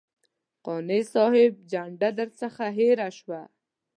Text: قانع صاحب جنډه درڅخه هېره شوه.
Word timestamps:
قانع 0.65 0.99
صاحب 1.13 1.51
جنډه 1.71 2.09
درڅخه 2.19 2.67
هېره 2.77 3.09
شوه. 3.17 3.41